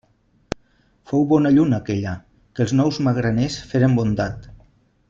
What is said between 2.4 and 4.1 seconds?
que els nous magraners feren